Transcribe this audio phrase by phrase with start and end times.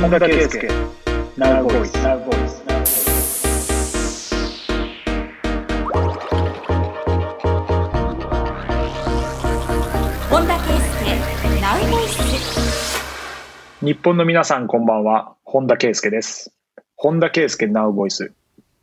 [0.00, 0.66] 本田圭佑
[1.36, 2.64] Now Voice Now Voice
[10.30, 13.84] 本田圭佑ナウボイス。
[13.84, 15.34] 日本の皆さんこんばんは。
[15.44, 16.50] 本田圭佑です。
[16.96, 18.32] 本田圭佑 Now Voice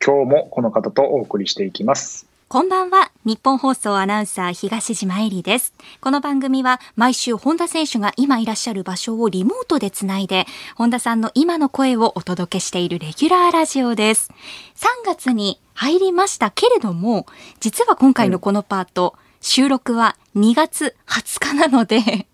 [0.05, 3.11] 今日もこの方とお送りしていきますこんばんは。
[3.25, 5.73] 日本放送アナウンサー東島えりです。
[5.99, 10.45] この番組は毎週本田選手が今いらっしゃる場所をリモートでつないで
[10.77, 14.31] 本田さんの今の声をお届けしているレギュラーラジオです。
[14.75, 17.25] 3月に入りましたけれども
[17.59, 22.27] 実は今回のこのパート、収録は2月20日なので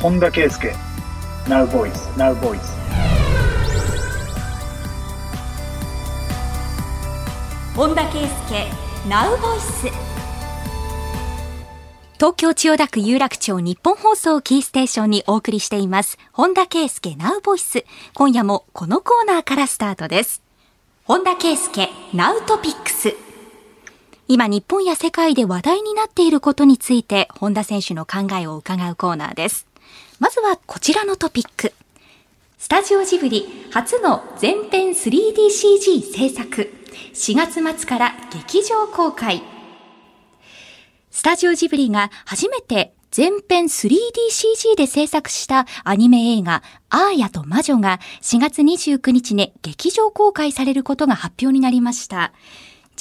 [0.01, 0.73] 本田圭佑。
[1.47, 2.59] Now Voice Now Voice
[7.75, 9.07] 本田圭佑。
[9.07, 9.87] ナウボイス
[12.15, 16.17] 東京千代田区有楽町日本放送キーステーションにお送りしています。
[16.31, 17.15] 本田圭佑。
[17.15, 17.85] ナウボイス
[18.15, 20.41] 今夜もこのコーナーからスタートです。
[21.05, 21.89] 本田圭佑。
[22.15, 23.13] ナウトピックス
[24.27, 29.70] 今日本や世界で話題になっていることについて本田選手の考えを伺うコーナーです。
[30.21, 31.73] まずはこちらのトピック。
[32.59, 36.71] スタジオジブリ初の全編 3DCG 制作。
[37.15, 39.41] 4月末から劇場公開。
[41.09, 46.61] スタジオジブリが初めて全編 3DCG で制作したアニメ映画
[46.91, 52.31] アーヤと魔女が4月29日に劇場公開されることが発表になりました。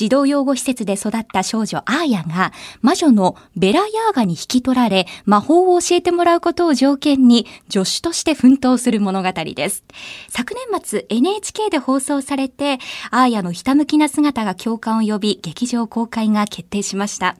[0.00, 9.84] 児童養護施設で育った少女アーヤが魔女のベラヤーガに引き取られ魔法を教えてもらうことを条件に助手として奮闘する物語です。
[10.30, 12.78] 昨年末 NHK で放送されて
[13.10, 17.36] アーヤのひたむきな姿が共感を呼び劇場公開が決定しました。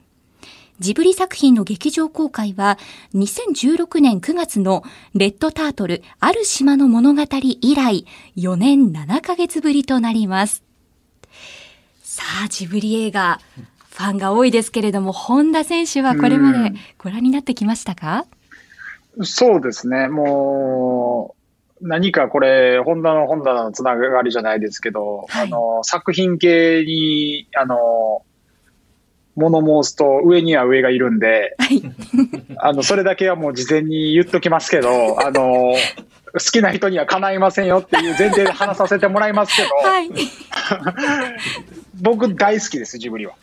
[0.81, 2.78] ジブリ作品の劇場公開は
[3.15, 4.82] 2016年9月の
[5.15, 8.04] レッドタートルある島の物語以来
[8.37, 10.62] 4年7ヶ月ぶりとなります。
[12.20, 13.41] さあ、ジブリ映画、
[13.92, 18.26] ファンが多いですけれども、本田選手はこれまでご覧になってきましたか？
[19.22, 21.34] そうですね、も
[21.81, 25.47] う、何かこれ、ホンダのホンダのつながりじゃないですけど、はい。
[25.47, 28.22] あの、作品系に、あの、
[29.34, 31.82] 物申すと上には上がいるんで、はい。
[32.60, 35.72] あの、それだけはもう事前に言っときますけど、あの、
[36.33, 40.11] 好きな人には叶いませんよっていう前提で話させてもらいますけど、はい。
[42.01, 43.35] 僕大好きです、ジブリは。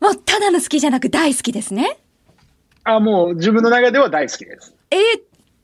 [0.00, 1.98] もう、ただの好きじゃなく大好きですね。
[2.84, 4.74] あ、もう自分の中では大好きです。
[4.90, 5.00] えー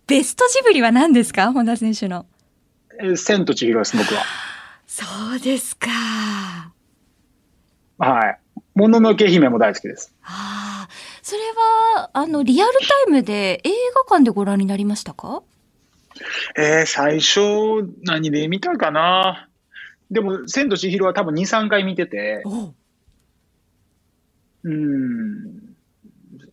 [0.08, 1.52] ベストジブリは何ですか？
[1.52, 2.26] 本田選手の。
[3.00, 4.22] えー千と千尋です、僕は。
[4.86, 5.04] そ
[5.34, 5.88] うですか。
[7.98, 8.38] はい。
[8.74, 10.14] もののけ姫も大好きです。
[10.22, 10.88] ああ、
[11.22, 11.40] それ
[11.96, 13.70] は、あの、リアルタイムで映
[14.08, 15.42] 画館でご覧になりましたか？
[16.56, 17.40] えー、最初、
[18.02, 19.48] 何で見たかな？
[20.10, 22.72] でも、千と千尋は多分2、3回見てて、お
[24.64, 25.74] うん。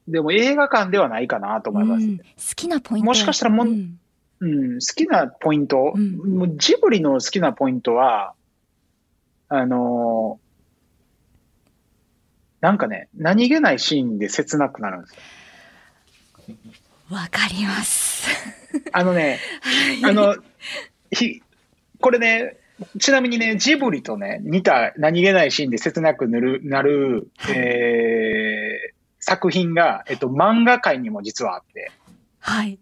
[0.07, 2.05] でも映画館ではないかなと思います。
[2.05, 2.23] うん好
[2.55, 3.99] きなポイントもしかしたらもんうん
[4.39, 8.33] うん、好きなポイント、うんもうジブリの好きなポイントは、
[9.49, 10.43] あのー
[12.59, 15.15] なんかね、何気ないシーンで切なくなるんです
[16.49, 16.55] よ。
[17.09, 18.25] わかります。
[18.91, 19.39] あのね、
[20.03, 20.35] あの、
[21.11, 21.41] ひ、
[21.99, 22.57] これね、
[22.99, 31.91] ちなみにね、ジブリとね、似た何気ないシーンで切なくなる、なる、えー、作品が、えっと、漫画界にも実はあって、
[32.39, 32.79] はい。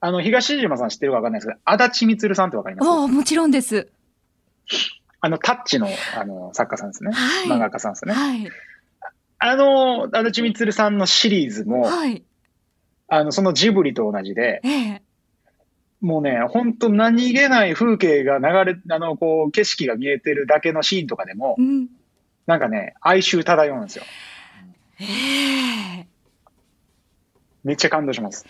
[0.00, 2.88] あの、東島さん知ってるかわかんないですけど、足立みつるさんってわかります？
[2.88, 3.88] おお、もちろんです。
[5.20, 7.12] あの、タッチの、あの、作家さんですね。
[7.12, 7.46] はい。
[7.46, 8.14] 漫画家さんですね。
[8.14, 8.48] はい。
[9.38, 12.24] あの、足立みつるさんのシリーズも、はい。
[13.14, 15.02] あの、そのジブリと同じで、ええ。
[16.00, 21.88] もうね、本当何気ない風景が流れ、あの、こう、景色が見えてるだけのシーンとかでもう、ん。
[22.46, 24.04] なんかね、哀愁漂うんですよ。
[24.98, 25.04] え
[26.00, 26.06] え。
[27.62, 28.46] めっちゃ感動します。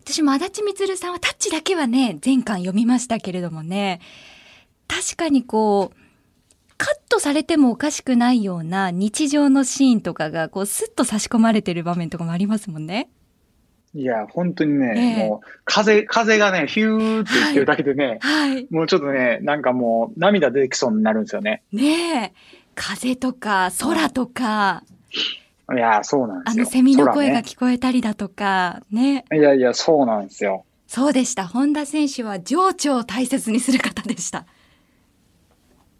[0.00, 4.00] 私も足立みつるさんはタッチだけはね、前巻読みましたけれどもね、
[4.88, 5.96] 確かにこう、
[6.78, 13.10] カットされてもおかしくないような日常のシーンとかが、こう、スッと差し込まれてる場面とかもありますもんね。
[13.94, 18.66] いや、本当にね、ええもう、風、風がね、ヒューって言ってるだけでね、はい。
[18.70, 21.62] もうちょっとね、なんかもう、涙出てきそうになるんですよね。
[21.72, 22.32] ねえ。
[22.74, 24.82] 風とか空とか、
[25.74, 26.62] いや、そうなんですよ。
[26.62, 29.24] あのセミの声が空聞こえたりだとか、ね。
[29.30, 30.64] ねいやいや、そうなんですよ。
[30.86, 31.48] そうでした。
[31.48, 34.46] 本田選手は情緒を大切にする方でした。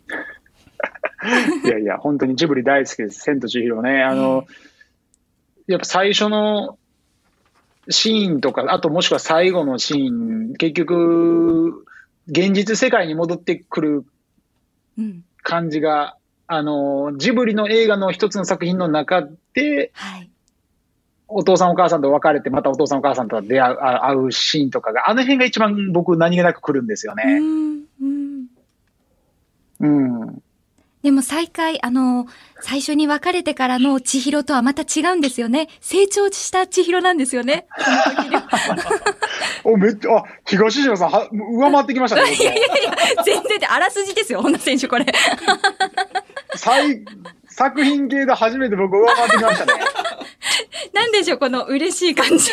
[1.64, 3.20] いやいや、本当にジブリ大好きです。
[3.20, 4.02] 千と千尋ね。
[4.04, 4.46] あの、
[5.66, 6.78] やっぱ最初の
[7.88, 10.12] シーンとか、あともしくは最後のシー
[10.50, 11.84] ン、結局、
[12.28, 14.04] 現実世界に戻ってくる
[14.98, 15.24] うん。
[15.42, 16.16] 感じが、
[16.48, 20.30] あの、ジブリの映画の一つの作品の中で、はい。
[21.28, 27.40] お父さんお母さんと別れて、またお父さんお母さんと出会うあ会うシーンとかが、あの辺が一番僕何気なく来るんですようね。
[27.40, 27.84] ん。
[28.00, 28.46] うん。
[29.80, 30.42] うん。
[31.06, 32.26] でも再会、あの、
[32.60, 35.68] 最初に別れてからの千尋とはまた違うんですよね。
[35.80, 37.68] 成長した千尋なんですよね。
[39.62, 42.34] お、めっちゃ、あ、東島さん、は、上回ってきましたね。
[42.34, 42.82] いやいやい
[43.16, 45.06] や、全然で、あらすじですよ、本田選手、これ。
[46.56, 47.04] 最、
[47.50, 49.74] 作品系で初めて僕上回ってきましたね。
[50.92, 52.52] なんでしょう、この嬉しい感じ。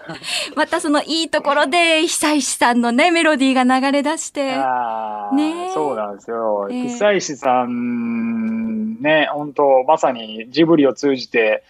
[0.56, 4.54] またそのいいところで、久石さんのね、メロディーが流れ出して。
[4.54, 6.68] ああ、ねえそうなんですよ。
[6.70, 11.62] ええ久石さん、ね、本当まさにジブリを通じて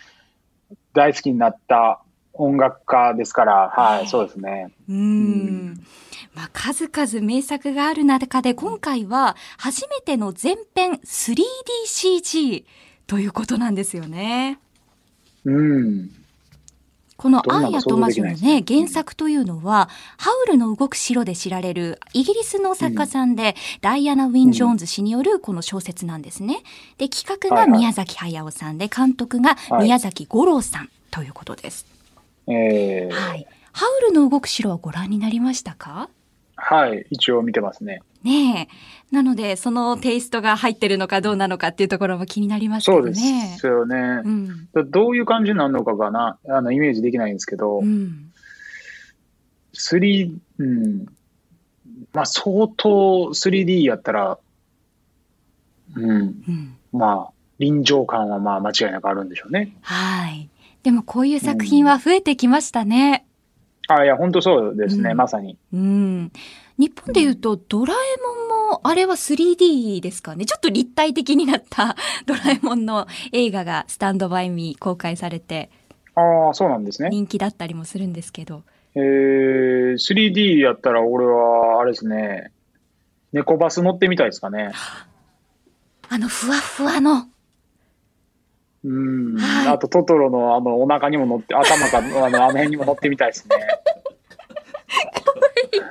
[0.92, 2.00] 大好きになった
[2.32, 4.72] 音楽家ですから、はええい、そうですね。
[4.88, 5.86] うーん。
[6.34, 12.64] まあ、数々名作がある中で、今回は初めての全編 3DCG
[13.06, 14.58] ということなんですよね。
[15.46, 16.10] うん。
[17.16, 19.88] このアンやトマジョのね、原作というのは、
[20.18, 26.62] ハウルの動く城で知られるイギリスの作家さんで、ダイアナ・ウィン・ジョーンズ氏によるこの小説なんですね。
[26.98, 31.86] で、企画がはいはい宮崎駿さんで、監督がはい宮崎五郎さんということです。
[32.48, 33.46] ええはい。
[33.72, 36.10] ハウルの動く城はご覧になりましたか？
[36.56, 38.02] はい、一応見てますね。
[38.26, 39.14] ねえ。
[39.14, 43.14] なので、そのテイストが入ってるのかどうなのかっていうところも気になりますけそうで。
[43.14, 43.96] すよね。
[44.24, 44.68] うん。
[44.90, 48.32] どういう感じになるのかがな、あの、イメージできないんですけど、うん。
[49.74, 51.06] 3、うん。
[52.12, 54.38] まあ、相当 3D やったら、
[55.94, 56.10] うん。
[56.10, 56.76] うん。
[56.92, 59.76] まあ、臨場感はまあ間違いなくあるんでしょうね。
[59.82, 60.50] はい。
[60.82, 63.24] でもこういう作品は増えてきましたね。
[63.88, 65.56] あ、いや、本当そうですね、うんまさに。
[65.72, 66.32] うん。
[66.78, 70.44] 日本で言うと、ドラえもんも、あれは 3D ですかね？
[70.44, 75.70] ちょっと立体的になった ドラえもんの映画がスタンドバイミー公開されて
[76.14, 77.08] ああ、そうなんですね。
[77.10, 78.62] 人気だったりもするんですけど。
[78.94, 82.52] えー、3D やったら俺は、あれですね、
[83.32, 84.72] 猫バス乗ってみたいですかね。
[86.08, 87.28] あのふわふわの。
[88.84, 89.36] うん。
[89.36, 93.56] はいあと、トトロのあの、お腹にも乗って、頭か、あの、あの辺にも乗ってみたいですね。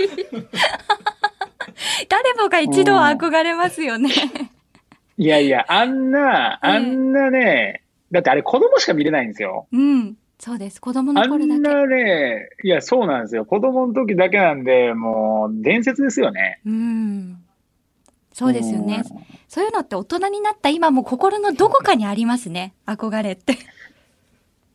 [2.10, 4.10] 誰もが一度は憧れますよね。
[5.18, 7.82] いやいや、あんな、あんなね、
[8.12, 9.68] だってあれ子供しか見れないんですよ。
[9.72, 10.18] うん。
[10.38, 10.82] そうです。
[10.82, 11.60] 子供あの頃だけ。
[11.60, 13.46] んなね、いや、そうなんですよ。
[13.46, 16.60] 子供の時だけなんで、もう、伝説ですよね。
[16.66, 17.38] うん。
[18.34, 19.04] そうですよね。
[19.48, 22.74] そういうのって大人になった今も心のどこかにありますね。
[22.86, 23.54] 憧れって。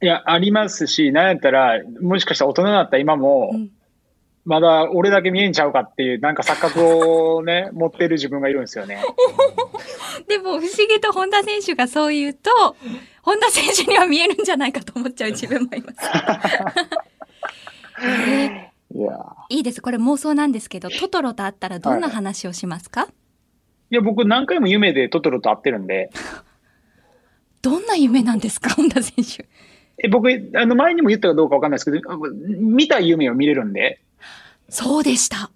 [0.03, 3.71] いや、ありますし、なんやったら、もしかしたら大人になった今もう、ん
[4.45, 9.03] まだ俺だけ見えんちゃうかっていう、なんか錯覚をね、 持ってる自分がいるんですよね。
[10.29, 12.51] でも不思議と本田選手がそう言うと、
[13.23, 15.99] 本田選手には見えるんじゃないかと思っちゃう自分もいます。
[18.03, 19.13] えいや、
[19.51, 19.83] いいです。
[19.83, 23.09] これ妄想なんですけど、トトロと会ったらどんな話をしますか、
[23.91, 26.11] いや、僕何回も夢でトトロと会ってるんで、
[27.61, 29.47] どんな夢なんですか本田選手？
[30.03, 32.01] え僕、あの前にも言ったかどうかわかんないですけど、
[32.59, 34.01] 見た夢を見れるんで。
[34.71, 35.51] そうでした。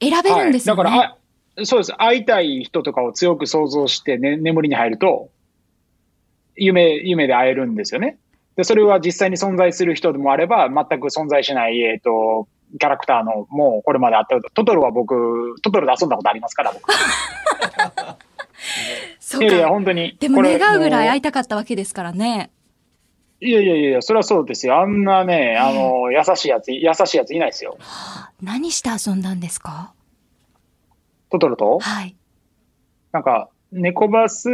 [0.00, 0.82] 選べるんですよね。
[0.82, 1.16] はい、だから
[1.62, 1.92] あ、そうです。
[1.94, 5.30] 会いたい人とかを強く想像して、ね、眠りに入ると、
[6.56, 8.18] 夢、夢で会えるんですよね。
[8.56, 12.48] で、それは実際に存在する人でもあれば、全く存在しない、えっ、と、
[12.78, 16.92] キャラクターの、もうこれまであった、トトロは僕、トトロで遊んだことありますから、僕。
[19.20, 19.46] そうか。
[19.46, 20.16] いやいや、本当に。
[20.18, 22.50] でも願うぐらい会いたかったわけですからね。
[23.46, 24.80] いやいやいや、それはそうですよ。
[24.80, 27.76] あんなね、あの、優しいやつ、優しいやついないですよ。
[27.78, 29.92] はあ、何して遊んだんですか？
[31.30, 31.78] トトロと？
[31.78, 32.16] はい。
[33.12, 34.48] なんか、猫バス、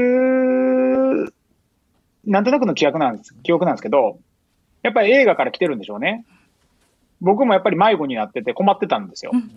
[2.24, 4.18] なんとなくの記憶なんです、記憶なんですけど、
[4.82, 6.24] やっぱり映画から来てるんでしょうね。
[7.20, 9.32] 僕もやっぱり迷子になってて困ってたんですよ。
[9.32, 9.50] うん。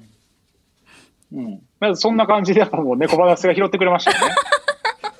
[1.34, 1.62] うん。
[1.80, 4.36] まずそんな感じで、もう猫バスが拾ってくれましたよね。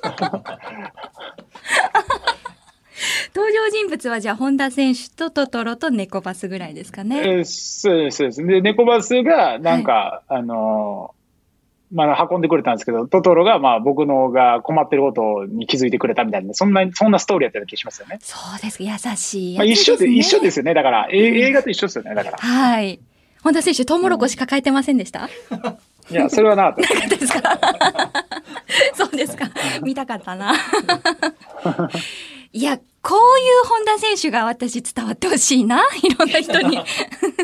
[3.36, 7.18] 登場人物はじゃあ本田選手とトトロと猫バスぐらいですかね。
[7.20, 8.46] えーそうです、そうです。
[8.46, 11.16] で、猫バスが、なんか、あのー
[11.92, 18.18] まあ、運んでくれたんですけど、トトロが、まあ、僕のが困ってることに気づいてくれたみたいな、そんな、そんなストーリーやった気がしますよね。
[18.22, 18.82] そうです。
[18.84, 19.66] 優しいまあ。
[19.66, 20.74] 一緒で、一緒ですよね。
[20.74, 22.16] だから、え映画と一緒ですよね。
[22.16, 22.38] だから。
[22.38, 23.00] はい。
[23.44, 25.30] 本田選手、トウモロコシ抱えてませんでした、
[26.10, 26.94] いや、それはなかった。
[26.96, 27.60] なかったですか？
[28.96, 29.46] そうですか。
[29.84, 30.54] 見たかったな。
[32.56, 35.84] いや、こういう本田選手が私伝わってほしいな。
[36.02, 36.80] いろんな人に。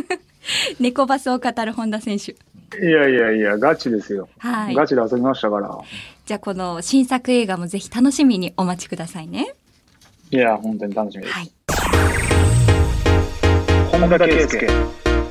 [0.80, 2.32] 猫バスを語る本田選手。
[2.32, 4.30] いやいやいや、ガチですよ。
[4.38, 4.74] はい。
[4.74, 5.78] ガチで遊びましたから。
[6.26, 9.54] じゃあこの新作映画もぜひ楽しみにお待ちくださいね。
[10.32, 11.34] いや、本当に楽しみです。
[11.34, 11.52] はい。
[13.92, 14.68] 本田圭佑、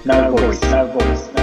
[0.04, 1.39] ナウボイス、ナウボイス。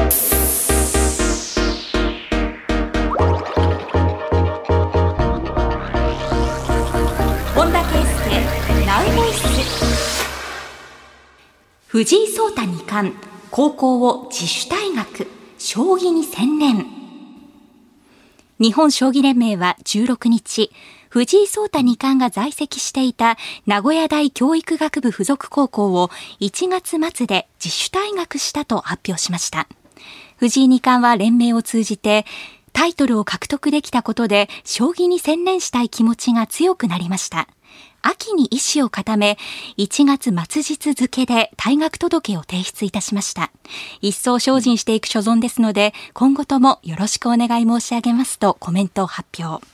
[11.98, 13.16] 藤井聡太二冠
[13.50, 15.25] 高校を自主退学
[15.58, 16.86] 将棋に専念
[18.60, 20.70] 日本将棋連盟は16日
[21.10, 23.36] 藤井聡太二冠が在籍していた
[23.66, 29.68] 名古屋大教育学部附属高校を1月末で自主退学したと発表しました
[30.36, 32.27] 藤井二冠は連盟を通じて
[32.74, 37.48] タイトルを獲得できたことで将棋に専念したい気持ちが強くなりました。
[38.10, 39.38] 秋に意思を固め、
[39.78, 43.52] 1月末日付で退学届を提出いたしました。
[44.02, 49.66] 一層精進していく所存ですので、今後ともよろしくお願い申し上げますとコメントを発表。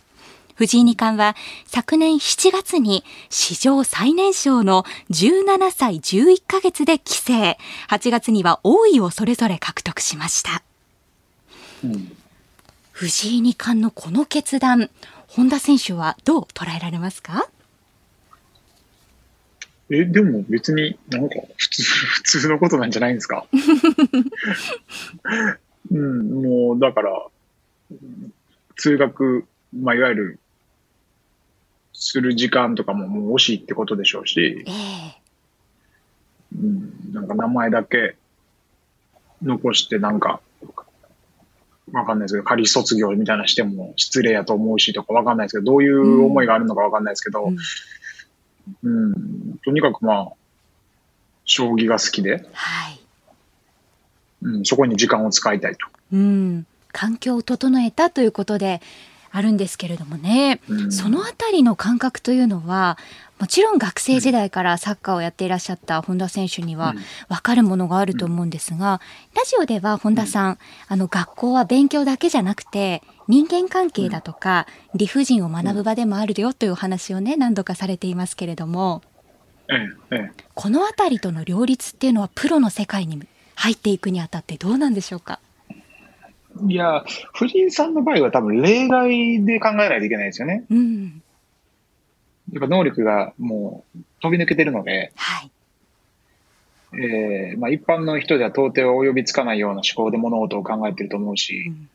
[0.55, 1.35] 藤井二冠は
[1.65, 7.57] 昨年7月に史上最年少の17歳11ヶ月で棋聖、
[7.89, 10.63] 8月には王位をそれぞれ獲得しました。
[11.83, 12.17] うん
[12.91, 14.91] 藤井二冠のこの決断、
[15.27, 17.49] 本田選手はどう捉えられますか？
[19.89, 23.45] え、でも別になんか普通、 普通のことなんじゃないんですか？
[25.91, 27.25] うん、もうだから、
[27.91, 28.33] うん
[28.75, 30.39] 通学、まあいわゆる、
[31.93, 34.41] する時間とかももう惜しいってことでしょうし。
[34.41, 35.15] え、え。
[36.59, 38.15] うん、なんか名前だけ
[39.43, 40.41] 残してなんか、
[41.91, 47.57] わかんないですけど、仮卒業みたいなしても失礼やと思うしとかわかんないですけど、どういう思いがあるのかわかんないですけど、うんうん、
[49.63, 50.31] とにかくまあ、
[51.45, 52.99] 将棋が好きで、はい。
[54.43, 55.87] うん、そこに時間を使いたいと。
[56.13, 56.65] うん。
[56.91, 58.81] 環境を整えたということで
[59.31, 62.97] あるんですけれどもね、うんそのあたりの感覚というのは、
[63.43, 67.03] もちろん学生時代からサッカーをやっていらっしゃった本田選手にはうん。
[67.27, 69.01] 分かるものがあると思うんですが、
[69.35, 70.57] ラジオでは本田さん、
[70.87, 79.01] あの学校は勉強だけじゃなくて人間関係だとか理不尽を学ぶ場でもあるよというお話をね何度かされていますけれども。
[80.53, 85.41] このあたりとの両立っていうのはプロの世界に入っていくにあたってどうなんでしょうか？
[86.65, 90.63] いや、藤井さんの場合は多分例外で考えないといけないですよね。
[90.69, 91.22] うん
[92.53, 95.51] やっぱ能力がもう飛び抜けてるので、はい。
[96.95, 101.89] えーまあ、一般の人では到底及びつかないような思考で物事を考えてると思ううし、ん。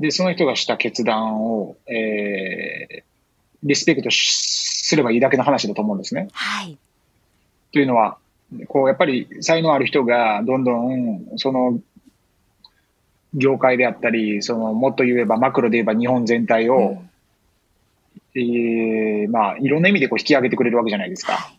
[0.00, 3.02] で、その人がした決断を、えー
[3.62, 4.30] リスペクトし
[4.86, 6.28] すればいいだけの話だと思うんですね。
[6.32, 6.78] はい。
[7.72, 8.18] というのは、
[8.68, 11.80] こう、やっぱり才能ある人がどんどん、その、
[13.34, 17.05] 業界であったり、その、もっと言えば、マクロで言えば日本全体を、うん
[18.38, 21.32] えーまあ、いろんな意味でこう引き上げてくれるわけじゃないですか。
[21.32, 21.56] はい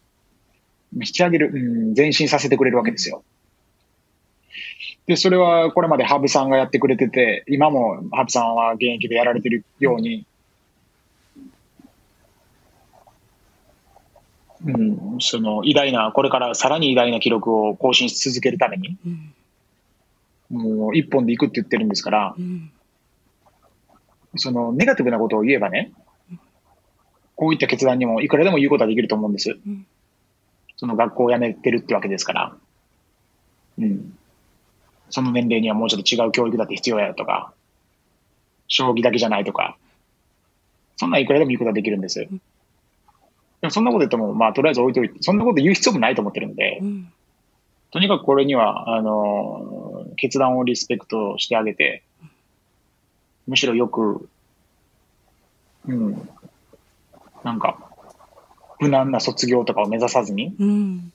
[0.95, 1.57] 引き上げる、う
[1.91, 3.23] ん、前進させてくれるわけですよ。
[5.05, 10.25] で、それはこれまでハブさんがやってくれてて、今もハブさんは現役でやられてるように、
[14.65, 19.33] うん、その偉大な、これからさらに偉大な記録を更新し続けるために、うん
[20.49, 22.71] もう一本で行くって言ってるんですから、うん
[24.39, 25.91] そのネガティブなことを言えばね、
[27.37, 29.51] こういった決断にもいくらでも言うことはできると思うんです。
[29.51, 29.87] うん
[30.77, 32.55] その学校を辞めてるってわけですから。
[33.79, 34.17] うん。
[35.09, 37.51] その年齢にはもうちょっと違う教育だって必要やとか、
[38.67, 39.77] 将棋だけじゃないとか、
[40.97, 42.19] そんなんいくらでも言うことはできるんです。
[42.19, 42.27] で
[43.63, 47.11] もそんなこと言っても、まあとりあえず置いといて、そんなこと言う必要もないと思ってるんでう、ん
[47.89, 52.03] とにかくこれには、あの、決断をリスペクトしてあげて、
[53.47, 54.29] むしろよく、
[55.87, 56.29] うん、
[57.47, 57.77] なんか、
[58.79, 61.13] 無難な卒業とかを目指さずに、うん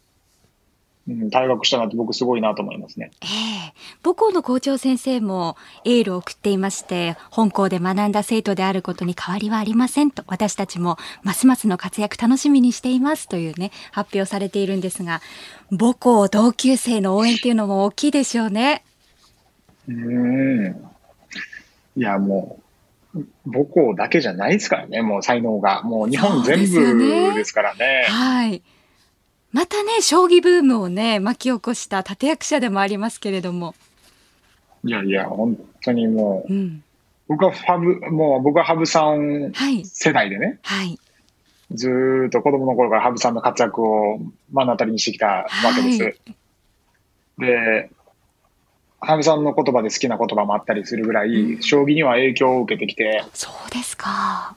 [1.08, 3.10] うん、退学したなって僕すごいなと思いますね。
[3.20, 3.72] ええ
[4.02, 15.20] 母校の校長先生もエールを送っていまして、本校で学んだ生徒であることに変わりはありませんと、私たちもますますの活躍楽しみにしていますというね、発表されているんですが、
[15.70, 18.84] 母校同級生の応援っていうのも大きいでしょうね。
[19.86, 20.88] うん。
[21.96, 22.61] いや、もう、
[23.46, 25.82] 母校だけじゃないですからね、もう才能が。
[25.82, 28.06] もう日本全部ですからね。
[28.08, 28.62] はい。
[29.52, 33.74] またね、将棋ブームをね、巻き起こした立役者でもありますけれども。
[34.84, 36.82] いやいや、本当にもう、うん。
[37.28, 39.84] 僕はファブ、もう僕は羽生さんはい。
[39.84, 40.98] 世代でね、はい。
[41.70, 44.18] ずーっと子供の頃から羽生さんの活躍を
[44.52, 46.02] 目の当たりにしてきたわけです。
[46.02, 46.14] はい
[47.38, 47.90] で、
[49.04, 54.54] 羽生さんの言葉で好きな言葉もあったりするぐらい、うん将棋には影響を受けてきて、そうですか。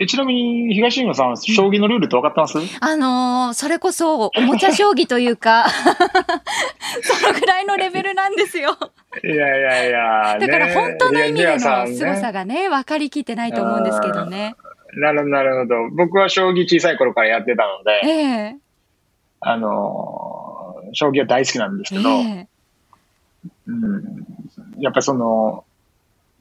[0.00, 5.66] えちなみに東野さん、将棋のルールって分かってます、あのーそれこそ、おもちゃ将棋というか、
[7.02, 8.76] そのぐらいのレベルなんですよ。
[9.24, 14.54] いやいやいや、だから本当の意味での凄さがね、分かりきってないと思うんですけどね。
[14.94, 15.74] なるほど、なるほど。
[15.96, 18.10] 僕は将棋小さい頃からやってたので、え
[18.54, 18.56] え
[19.40, 22.46] あのー将棋は大好きなんですえけど、え
[23.68, 24.26] うん、
[24.80, 25.64] やっぱりその、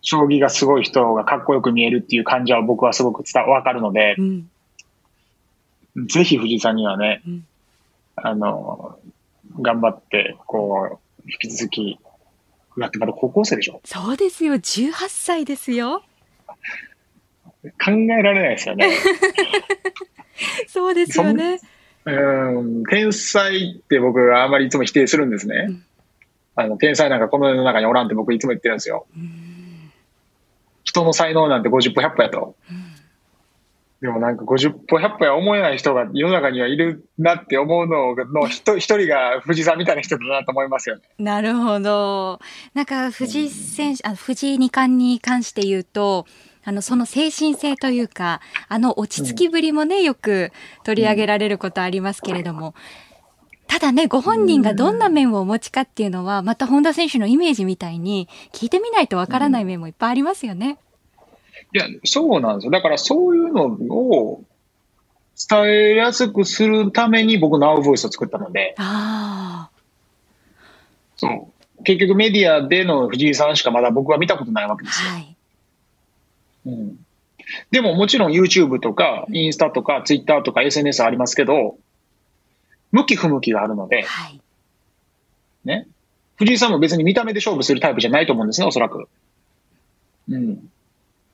[0.01, 4.47] 将棋がすごい人がかっこよく見えるっていう感じは僕はすごく伝わかるのでう、ん。
[6.07, 7.45] ぜひ藤井さんにはね、うん
[8.15, 9.07] あのー
[9.61, 11.99] 頑張って、こう、引き続き、
[12.77, 13.81] だってまだ高校生でしょ？
[13.85, 16.03] そうですよ、18歳ですよ。
[17.83, 18.89] 考えられないですよね。
[20.67, 21.59] そうですよね。
[22.05, 25.65] うん、天才って僕はあんまりいつも否定するんですね。
[25.69, 25.83] うん
[26.57, 29.05] あの、天才なんかこの世の中におらんって僕いつも言ってるんですよ。
[29.15, 29.43] うん
[30.83, 32.55] 人の才能なんて50歩100歩やと。
[32.71, 32.87] うん
[33.99, 41.01] でもなんか50歩100歩や思えない人が世の中にはいるなって思うのの一 一人が藤井さんみたいな人だなと思いますよね。
[41.17, 42.39] なるほど。
[42.75, 46.27] なんか藤井選手、あ藤井二冠に関して言うと、
[46.63, 50.51] あの、その精神性というか、あの落ち着きぶりもね、よく
[50.83, 52.75] 取り上げられることありますけれども、
[53.67, 60.77] ただね、ご本人がどんな面をお持ちかっていうのは、また本田選手のイメージみたいに、聞いてみないとわからない面もいっぱいありますよね。
[61.73, 62.71] いや、そうなんですよ。
[62.71, 64.43] だからそういうのを
[65.49, 69.69] 伝えやすくするために僕、ナウボイスを作ったので、あ
[71.17, 71.27] そ
[71.79, 71.83] う。
[71.83, 75.11] 結局メディアでの藤井さんしかまだ僕は見たことないわけあ、ですよ。
[75.11, 75.37] はい。
[76.65, 77.07] うん
[77.71, 81.77] でももちろん YouTube とかインスタとか Twitter とか SNS ありますけど、
[82.91, 84.41] 向き不向きがあるので、はい。
[85.65, 85.87] ね。
[86.37, 89.07] 藤井さんも別に見た目で勝負するタイプじゃないと思うんですね、おそらく。
[90.29, 90.69] うん。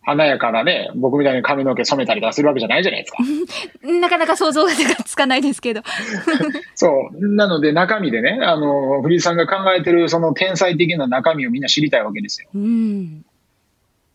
[0.06, 3.88] 華やかなね、僕みたいに髪の毛染めたりとかするわけじゃないじゃないですか。
[3.88, 4.72] なかなか想像が
[5.06, 5.82] つかないですけど。
[6.76, 7.36] そう。
[7.36, 12.50] なので中身でね、あの、藤井さんが考えてるその天才的な中身をみんな知りたいわけですよ。
[12.54, 13.26] うん。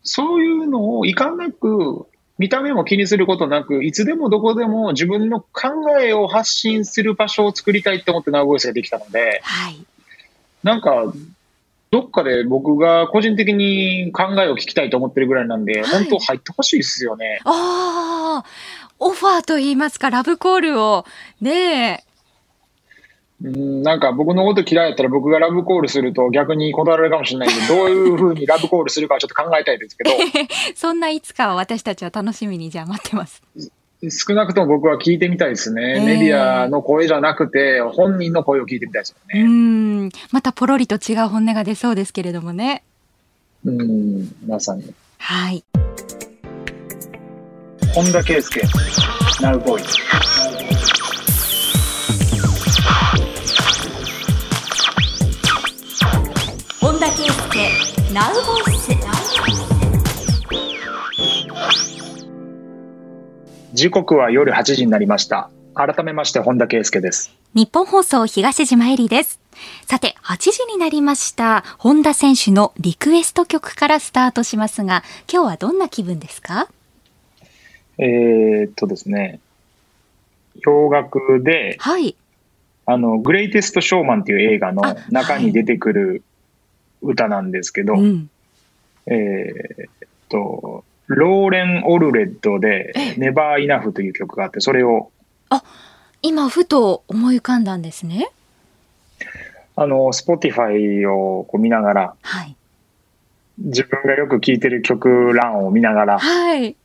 [0.03, 2.05] そういうのをいかんなく、
[2.39, 9.85] 見た目も気にすることなく、いつでもどこでも自分の考えを発信する場所を作りたいって思ってナウボイスができたので、はい。
[10.63, 11.13] なんか、
[11.91, 17.41] どっかで僕が個人的に考えを聞きたいと思ってるぐらいなんで、はい本当入ってほしいですよね。
[17.43, 18.49] ああ、
[18.99, 21.05] オファーと言いますか、ラブコールを、
[21.41, 22.05] ね
[23.41, 30.15] うん、なんか僕のこと嫌いやったら僕がラブコールすると逆に断られるかもしれないんで、 どういうふうにラブコールするかはちょっと考えたいですけど、え、
[30.75, 33.41] そんないつかは私たちは楽しみにじゃあ待ってます。
[34.01, 35.95] 少なくとも僕は聞いてみたいですね。
[35.97, 39.43] ええメディアの声じゃなくて、本人の声を聞いてみたいですようね。
[39.43, 42.83] ん、またポロリと違う本音が出そうですけれどもね。
[43.65, 44.93] うん、まさに。
[45.17, 45.65] はい。
[47.93, 48.61] 本田圭佑、
[49.41, 50.78] ナウボーイ。
[58.11, 58.39] ナウボ
[58.71, 58.89] イス。
[63.73, 65.51] 時刻は夜8時になりました。
[65.75, 67.31] 改めまして、本田圭佑です。
[67.53, 69.39] 日本放送東島えりです。
[69.85, 71.63] さて、8時になりました。
[71.77, 76.67] 本田選手のリクエスト曲からスタートしますが、今日はどんな気分ですか？
[77.99, 79.39] えーっとですね、
[80.65, 82.15] 洋楽で、はい。
[82.87, 86.23] あの、グレイテスト・ショーマンっていう映画の中に出てくる
[87.01, 88.29] 歌なんですけど、うん。
[89.07, 89.89] えーっ
[90.29, 95.11] と、ローレン・オルレッドで、ネバー・イナフという曲があって、それを、
[96.21, 98.29] 今、ふと思い浮かんだんですね。
[99.75, 102.55] あの、 Spotify をこう見ながら、はい。
[103.57, 106.75] 自分がよく聴いてる曲欄を見ながら、はい。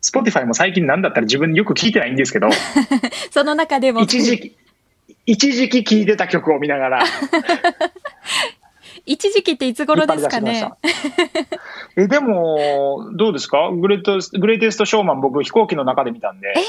[0.00, 2.48] Spotify も最近なんだったら自分よく聴いてないんですけど、
[3.32, 4.00] その中でも。
[4.00, 4.56] 一時期、
[5.26, 7.04] 一時期聴いてた曲を見ながら、
[9.12, 10.70] 一時期っていつ頃ですかね？
[11.96, 13.70] え、でも、どうですか？
[13.72, 16.60] グレートス、 Greatest Showman 僕飛行機の中で見たんで、え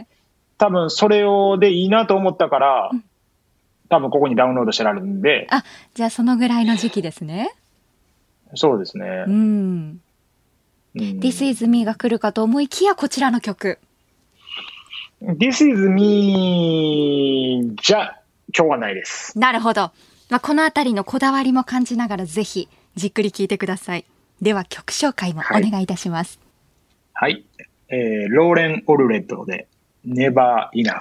[0.00, 0.06] え
[0.58, 3.04] 多分それをでいいなと思ったからうん、
[3.88, 7.52] 多分ここにダウンロードしてあるんで、あ、じゃあそのぐらいの時期ですね。
[8.54, 9.30] そうですねう。
[9.30, 9.32] ん。
[9.34, 10.00] うん
[10.94, 13.78] This is me が来るかと思いきやこちらの曲。
[15.22, 18.18] This is me じゃ、
[18.56, 19.38] 今日はないです。
[19.38, 19.90] なるほど。
[20.32, 24.06] まあ、このあたりのこだわりも感じながらぜひじっくり聞いてください。
[24.40, 26.40] では曲紹介もお願いいたします。
[27.12, 27.44] はい。
[27.90, 29.68] えー、ローレン・オルレッドで
[30.08, 31.00] Never Enough。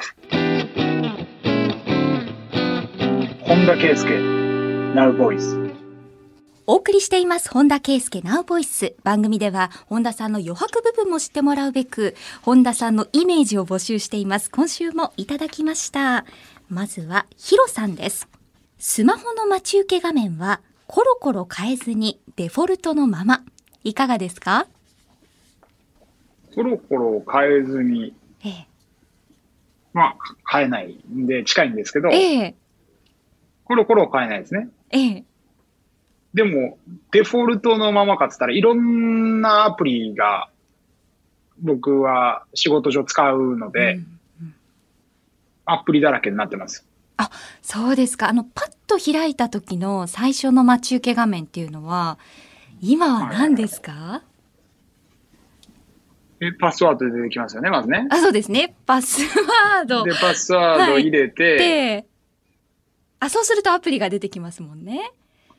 [3.40, 5.78] 本田圭佑 Now Voice。
[6.68, 16.26] お送りしています本田圭佑ナウボイス番組では本田さんの余白部分も知ってもらうべく本田さんのイメージを募集しています今週もいただきました
[16.70, 18.31] まずはヒロさんです
[18.84, 23.44] スマホの待ち受け画面はコロコロ変えずにデフォルトのまま。
[23.84, 24.66] いかがですか？
[26.56, 28.68] コロコロ変えずに、ええ。
[29.94, 30.16] まあ、
[30.52, 32.56] 変えないんで近いんですけど、ええ。
[33.66, 34.70] コロコロ変えないですね。
[34.90, 35.24] ええ。
[36.34, 36.80] でも、
[37.12, 40.50] デフォルトのままかっつったらいろんなアプリが
[41.60, 44.00] 僕は仕事上使うので、
[44.42, 44.56] うん。
[45.66, 46.88] アプリだらけになってます。
[47.62, 48.30] そうですか。
[48.30, 52.18] あのパッと開いた時の最初の待ち受け画面っていうのは
[52.82, 54.24] 今は何ですか、
[56.40, 58.08] え、パスワードで出てきますよね、まずね。
[58.10, 58.76] あそうですね。
[58.88, 60.04] パスワード。
[60.04, 62.06] で、パスワード入れて、で、
[63.20, 65.12] あ、そうするとアプリが出てきますもんね。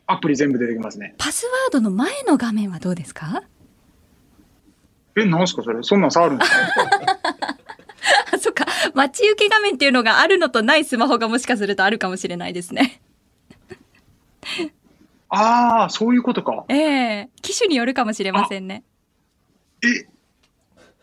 [0.08, 1.14] アプリ全部出てきますね。
[1.18, 3.44] パスワードの前の画面はどうですか？
[5.16, 5.78] え、なんすかそれ？
[5.82, 6.58] そんなん触るんですか？
[8.32, 8.66] あ、 そっか。
[8.94, 13.00] 待ち受け画面っていうのがあるのとないスマホがもしかするとあるかもしれないですね。
[15.28, 16.64] ああ、そういうことか。
[16.68, 18.84] ええ機種によるかもしれませんね。
[19.84, 20.06] え、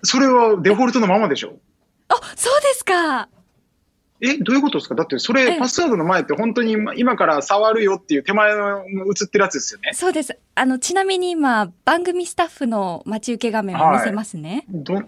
[0.03, 1.57] それはデフォルトのままでしょ？
[2.09, 3.27] あ、そうですか。
[4.21, 4.95] え、どういうことですか？
[4.95, 9.93] だってそええれ、パスワードの前って本当に今今から触るよっていう手前の映ってるやつですよね。
[9.93, 10.37] そうです。
[10.55, 14.65] あの、ちなみに今、番組スタッフの待ち受け画面を見せますね。
[14.69, 15.05] どはい。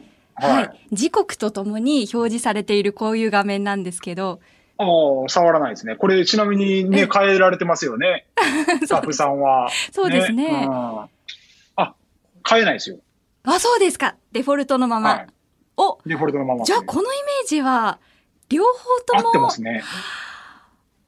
[0.47, 0.87] はい。
[0.91, 4.39] 時刻とともに表示されているこういう画面なんですけど、
[4.77, 4.83] あ
[5.25, 5.95] あ、触らないですね。
[5.95, 8.25] これ、ちなみにね、変えられてますよね。
[8.83, 9.69] スタッフさんは。
[9.91, 11.09] そうですねうん
[11.75, 11.95] あ、
[12.47, 12.97] 変えないですよ。
[13.43, 14.15] あ、そうですか。
[14.31, 15.09] デフォルトのまま。
[15.09, 15.27] はい。
[15.77, 17.99] お、デフォルトのままじゃあこのイメージは、
[18.49, 18.71] 両方
[19.05, 19.83] と合ってもますね。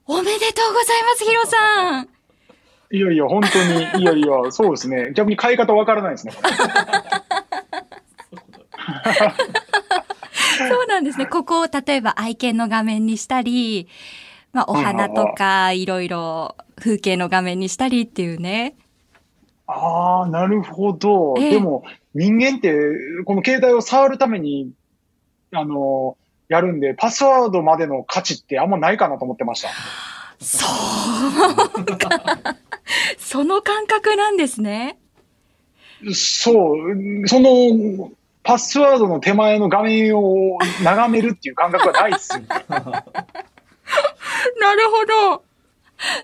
[0.05, 2.09] おめでとうございます、ヒロさん。
[2.91, 5.13] いやいや、本当に、いやいや、そうですね。
[5.13, 6.33] 逆に変え方わからないですね。
[10.69, 11.25] そうなんですね。
[11.25, 13.87] ここを例えば愛犬の画面にしたり、
[14.51, 18.75] まあお花とかいろいろ風景の画面にしたりっていうね。
[19.67, 21.35] ああ、なるほど。
[21.37, 22.75] ええでも、人間って、
[23.25, 24.71] この携帯を触るために、
[25.51, 26.17] あの、
[26.49, 29.69] やるんで、パスワードまでの価値ってあんまないかなと思ってました。
[30.39, 30.65] そ
[31.81, 32.09] うか。
[33.17, 34.99] その感覚なんですね。
[36.13, 38.11] そう、その、
[38.43, 42.43] パスワードの手前の画面を眺めるっていう感覚はないっすよ。
[44.59, 45.43] なるほど。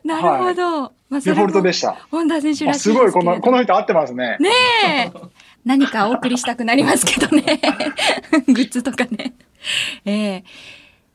[0.03, 0.93] なるほど。
[1.09, 1.95] まあそれもデフォルトでした。
[2.11, 4.37] 本田選手らあしいですごい、この、この人合ってますね。
[4.39, 4.49] ね
[4.85, 5.11] え。
[5.65, 7.59] 何かお送りしたくなりますけどね。
[8.47, 9.33] グッズとかね。
[10.05, 10.43] ええ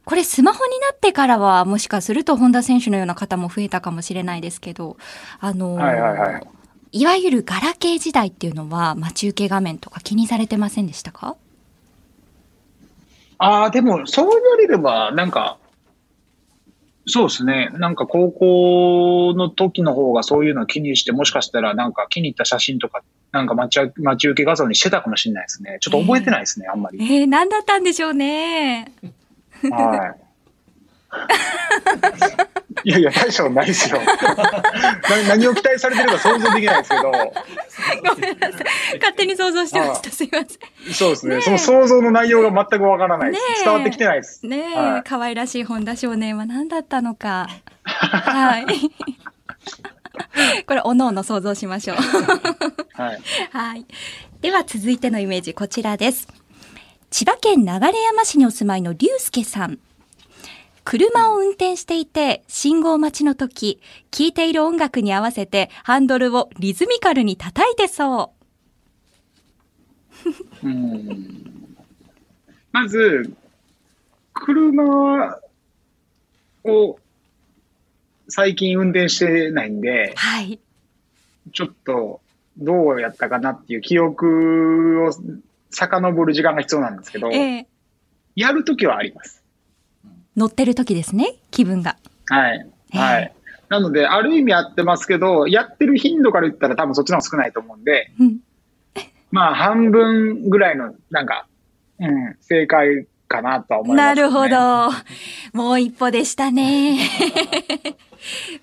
[0.05, 4.99] これスマホになってからはもしかすると本田選手のような方も増えたかもしれないですけど、
[5.41, 6.47] あのーはいはいはい
[6.97, 11.37] いわゆるガラケー時代っていうのは待ち受け画面とか気にされてませんでしたか？
[13.39, 15.59] ああ、でも、そう言われれば、なんか、
[17.05, 17.69] そうですね。
[17.73, 23.03] なんか高校の時の方がそういうの気にして、もしかしたらなんか気に入った写真とか
[23.33, 25.79] なんか待ち受待ち受け画像にしてたかもしれないですね。
[25.81, 26.99] ちょっと覚えてないですね、あんまり。
[27.03, 28.93] えー、何だったんでしょうね。
[29.69, 30.24] はい。
[32.85, 33.99] いやいや、大したことないですよ。
[33.99, 34.05] な
[35.29, 38.99] 何を期待されてるか想像できないですけど、ごめんなさい。
[38.99, 40.11] 勝手に想像してました。
[40.11, 43.43] すいませそうですねねえその想像の内容が全くわからないです。
[43.43, 44.47] ねえ伝わってきてないです。
[44.47, 44.51] ん。
[44.51, 47.49] ねえ、はい可愛らしい本田少年は何だったのか。
[47.85, 48.67] はい。
[50.67, 51.97] これ、おのおの想像しましょう。
[52.93, 53.23] はい。
[53.51, 53.87] はい。
[54.43, 56.29] では続いてのイメージこちらです。
[57.11, 59.79] 千葉県流山市にお住まいの龍介さん。
[60.85, 68.35] 車を運転していて信号待ちの時、聴いている音楽に合わせてハンドルをリズミカルに叩いてそ
[70.63, 70.67] う。
[70.67, 71.45] うん
[72.73, 73.33] まず、
[74.33, 75.39] 車
[76.65, 76.99] を
[78.29, 80.59] 最近運転してないんで、はい。
[81.53, 82.21] ちょっと
[82.59, 85.13] どうやったかなっていう記憶を
[85.71, 87.67] 遡る時間が必要なんですけど、ええ
[88.35, 89.44] やるときはあります。
[90.37, 91.97] 乗ってる時ですね、気分が。
[92.29, 92.69] はい。
[92.95, 93.33] ええはい。
[93.69, 98.39] なので、ある意味やってますけど、やってる頻度から言ったら多分そっちの方が少ないと思うんで、うん。
[99.31, 101.47] まあ半分ぐらいの、なんか、
[101.99, 104.23] うん、正解かなとは思います、ね。
[104.23, 104.49] なるほ。
[104.49, 104.91] ど。
[105.53, 106.99] もう一歩でしたね。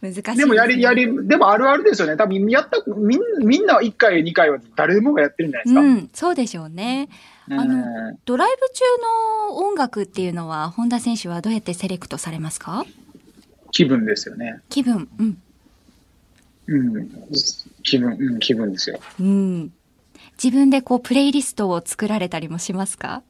[0.02, 2.18] 難しいすね、でもやり、やり、でもあるあるですよね。
[2.18, 5.82] 多分やった、みんみんな1回、2回は誰でもがやってるんじゃないですか。
[5.82, 7.10] うん、そうでしょうね。
[7.50, 8.84] うんあのドライブ中
[9.50, 12.86] の音楽っていうのは、本田選手はどうやってセレクトされますか？
[13.72, 14.62] 気分ですよね。
[14.70, 15.10] 気分。
[15.20, 15.38] うん。
[16.68, 17.12] うん。
[17.84, 19.00] 気分、うん、気分ですよ。
[19.20, 19.74] うん。
[20.42, 23.22] 自分でこう、プレイリストを作られたりもしますか？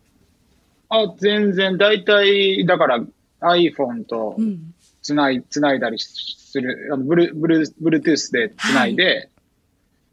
[0.90, 3.04] あ、全然、大体、だから
[3.42, 4.74] iPhone とうん。
[5.02, 9.30] つない、つないだりする、あの、ブル、ブル、Bluetooth でつないで、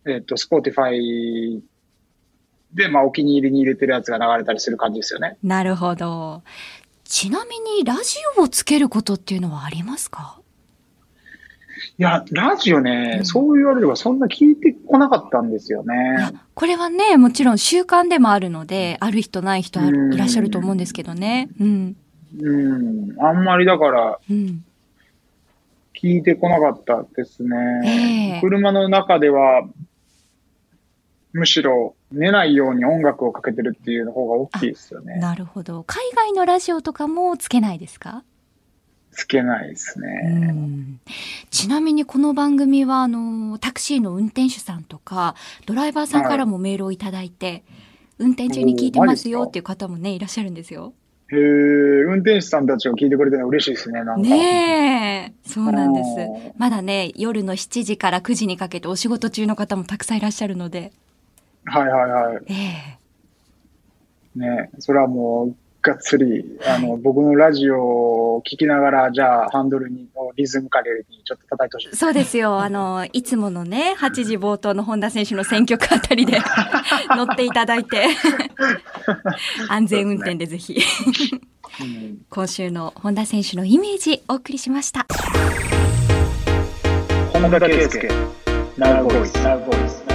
[0.07, 1.61] えっと、Spotify
[2.72, 5.37] で、まあ、お気に入りに入れてるやつが流れたりする感じですよね。
[5.42, 6.42] なるほど。
[7.05, 10.40] ちなみに、ラジオをつけることっていうのはありますか？
[11.96, 15.94] いや、ラジオね、うんそう言われればそんな聞いてこなかったんですよね。
[16.55, 21.48] これはね、もちろん習慣でもあるので、ある人ない人いらっしゃると思うんですけどね。
[21.61, 21.96] うん。
[22.40, 23.16] うん。
[23.22, 24.64] あんまりだから、うん。
[26.00, 27.56] 聞いてこなかったですね。
[27.84, 29.66] ええ車の中では、
[31.32, 35.16] むしろ寝ないように音楽をかけてるっていうの方が大きいですよね。
[35.18, 35.82] なるほど。
[35.84, 38.22] 海外のラジオとかもつけないですか？
[39.11, 40.52] つけないですうね。
[40.52, 41.00] ん
[41.50, 45.34] ちなみにこの番組はあのタクシーの運転手さんとか
[45.66, 47.64] ドライバーさんからもメールをいただいて、
[48.18, 50.92] 運転中に聞いてますよっていう方もねいらっしゃるんですよ。
[51.30, 51.38] へえ、
[52.04, 54.28] 運転手さんたちが聞いてくれて嬉しいですね、なんか。
[54.28, 60.92] ねえそうなんですまだね夜の7時から9時にかけてお仕事中の方もたくさんいらっしゃるので、
[61.64, 62.44] はいはいはい。
[62.48, 62.54] え
[62.94, 62.98] え
[64.38, 71.96] ね、それはもう、がっつり、あの、僕のラジオを聞きながら、じゃあ、ハンドルに、リズムかけるにちょっと叩いてほしい。
[71.96, 72.60] そうですよ。
[72.60, 76.40] あの、いつものね、8時冒頭の本田選手の選曲あたりで
[77.10, 78.06] 乗っていただいて、
[79.68, 80.74] 安全運転でぜひ。
[81.80, 85.06] うん今週の本田選手のイメージお送りしました。
[87.32, 88.08] 本田圭佑、
[88.76, 90.07] ナウボイス、ナウボイス。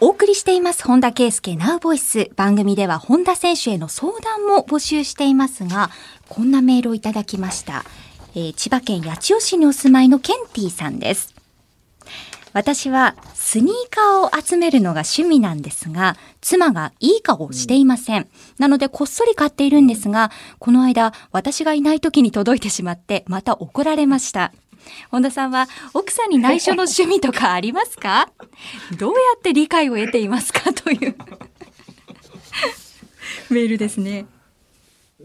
[0.00, 5.90] お送りしています本田圭佑ナウボイス番組では本田選手への相談も募集していますが
[6.28, 7.84] こんなメールをいただきました、
[8.36, 11.34] えー千葉県八千代市にお住まいのケンティさんです
[12.52, 18.26] 私はスニーカーを集めるのが趣味なんですが、妻がいい顔をしていません。
[18.58, 24.52] なのでこっそり買っているんですが、この間私がいない時に届いてしまって、また怒られました。
[25.10, 28.30] 本田さんは奥さんに内緒の趣味とかありますか？
[28.98, 31.14] どうやって理解を得ていますかという
[33.50, 34.26] メールですね。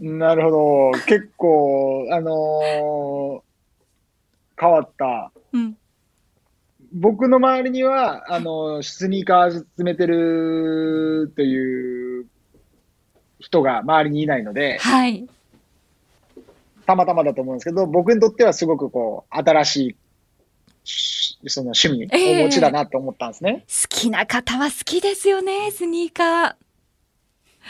[0.00, 0.50] なるほ
[0.92, 0.98] ど。
[1.06, 3.42] 結構、あのー
[4.60, 5.32] 変わった。
[5.52, 5.76] うん。
[6.92, 12.26] 僕の周りには、あのースニーカー集めてるという
[13.40, 15.26] 人が周りにいないので、はい。
[16.86, 19.96] たまたまだと思うんですけど、僕にとってはすごくこう、新しい、
[20.86, 23.64] しその趣味をお持ちだなと思ったんですね。
[23.68, 26.56] 好きな方は好きですよね、スニーカ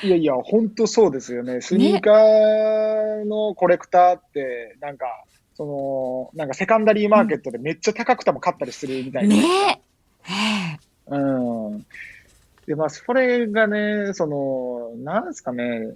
[0.03, 0.07] ー。
[0.07, 1.61] いやいや、本当そうですよね。
[1.61, 5.07] スニーカーのコレクターって、なんか、
[5.55, 5.65] そ
[6.35, 9.37] の、なんかセカンダリーマーケットでめっちゃ高くても買ったりするみたいな。
[9.37, 9.85] ねえ。
[10.27, 11.19] ええう
[11.77, 11.87] ん。
[12.67, 15.95] で、まあ、それがね、その、なんですかね、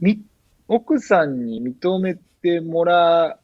[0.00, 0.20] み、
[0.68, 3.38] 奥さんに認めてもら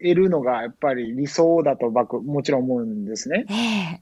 [0.00, 3.46] えるのがやっぱり理想だと僕、もちろん思うんですね。
[3.48, 3.54] え
[3.96, 4.00] え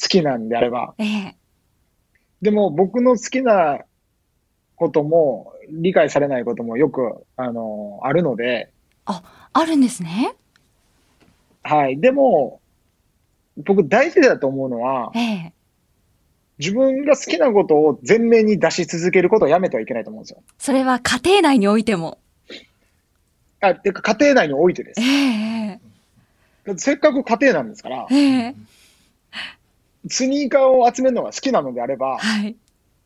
[0.00, 0.94] 好きなんであれば。
[0.98, 1.36] ええ
[2.40, 3.80] でも僕の好きな
[4.76, 8.70] ことも理解されないこともよく、あの、あるので、
[9.06, 10.34] あ、あるんですね。
[11.62, 12.00] はい。
[12.00, 12.60] でも、
[13.56, 15.52] 僕大事だと思うのは、ええ
[16.58, 20.42] 自分が好きなことを前面に出し続けることをやめてはいけないと思うんですよ。
[20.58, 22.18] それは家庭内においても。
[23.60, 25.04] あ、てか家庭内においてですえ。
[25.04, 25.80] え
[26.64, 28.54] だってせっかく家庭なんですからえ、え
[30.08, 32.56] スニーカーを集めるのが好きなのであれば、はい。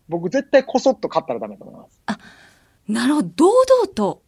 [0.08, 2.00] 僕絶対こそっと買ったらダメだと思います。
[2.88, 3.28] なるほど。
[3.36, 4.21] 堂々と。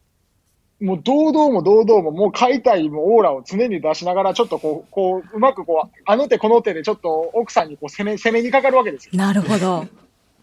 [0.81, 9.13] もう堂々も堂々ももう買いたいもうオーラを常に出しながらちょっとこう、こう、うまくこう、あの手この手でちょっと奥さんにこう攻め、 攻めにかかるわけですよ。
[9.15, 9.87] なるほど。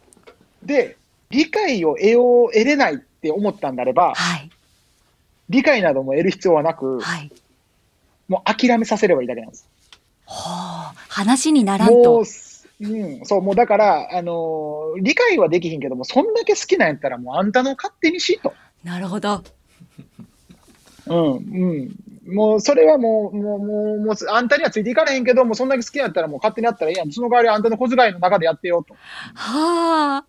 [0.64, 0.98] で、
[1.30, 4.50] 理解を得よう、得れないって思ったんであれば、はい。
[5.50, 7.32] 理解なども得る必要はなく、はい。
[8.28, 9.68] もう諦めさせればいいだけなんです。
[10.26, 12.24] はあ、話にならんもとう。、
[12.82, 18.54] うん、そう、もうだから、あのー理解はできひんけども、そんだけ好きなんやったらもうあんたの勝手にしと。
[18.84, 19.44] なるほど。
[21.08, 22.34] うん、うん。
[22.34, 27.12] もう、それはもう、もう、もう、もう、あんたにはついていかれへんけど、もうそんだけ好きやったらもう勝手にやったらいいやん。
[27.12, 28.94] その代わりあんたの小遣いの中でやってよと。
[29.34, 30.26] はあ。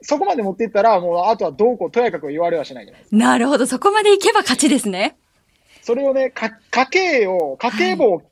[0.00, 3.16] そこまで持っていったら、もう、あとはどうこう、とやかく言われはしないじゃないですか。
[3.16, 3.66] なるほど。
[3.66, 5.16] そこまでいけば勝ちですね。
[5.82, 8.22] それをね、か家計を、家計簿を、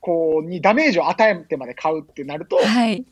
[0.00, 3.04] こう、にダメージを与えてまで買うってなると、はい。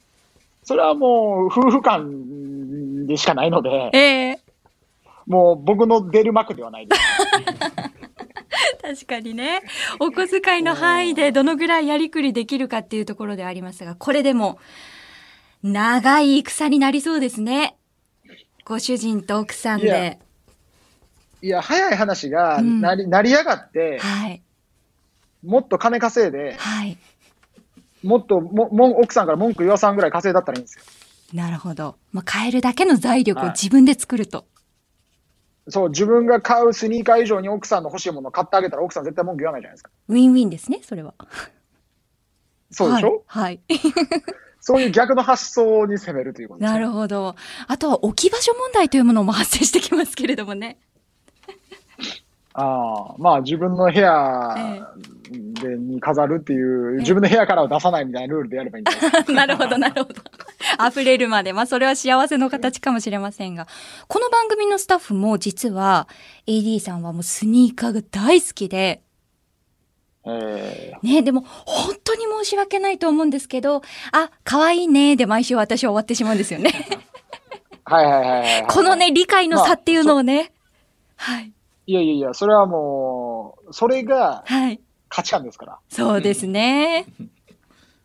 [0.64, 3.98] それはもう、夫婦間でしかないので、え
[4.30, 4.31] え
[5.26, 7.02] もう僕の出る幕ではないです。
[8.82, 9.62] 確かにね。
[10.00, 14.58] お小遣いの範囲でどのぐらいやりくりできるかっていうところでありますが、これでも、
[15.62, 17.76] 長い戦になりそうですね。
[18.64, 20.18] ご主人と奥さんいやで。
[21.42, 24.42] いや、早い話がうんなり、成り上がって、はい。
[25.44, 26.98] もっと金稼いで、はい。
[28.02, 30.84] もっとも、も、奥さんから文句言わさんぐらい稼いだったらいいんですよ。
[31.32, 31.96] なるほど。
[32.12, 34.44] まあ、買えるだけの財力をはい自分で作ると。
[35.68, 39.90] そう、自分が買うスニーカー以上に奥さんの欲しいものを買ってあげたら奥さん絶対文句言わないじゃないですか。
[40.08, 41.14] ウィンウィンですね、それは。
[42.70, 43.60] そうでしょ、はい。
[43.68, 43.78] はい
[44.64, 46.78] そういう逆の発想に攻めるということです、ね。
[46.78, 47.34] なるほど。
[47.66, 50.78] あとは置き場所問題というものも発生してきますけれどもね。
[52.54, 54.92] ああ、まあ自分の部屋
[55.30, 59.24] で、に飾るっていう、自分の部屋からは出さないみたいなルールでやればいいんですか。
[59.32, 60.20] なるほど、なるほど。
[60.86, 61.52] 溢れるまで。
[61.52, 63.66] まあ、それは幸せの形かもしれませんが。
[64.08, 66.08] この番組のスタッフも実は、
[66.46, 69.02] AD さんはもうスニーカーが大好きで、
[70.24, 76.70] えね、でも、本当に申し訳ないと思うんですけど、あ、可愛いね、で毎週私は終わってしまうんですよね。
[77.86, 78.66] ー、はいはいはいはいはい。
[78.70, 80.52] このね、理解の差っていうのをね。
[81.16, 81.52] はい。
[81.86, 84.80] いやいやいや、それはもう、それがはい。
[85.08, 85.78] 価値観ですから。
[85.90, 87.06] そうですね。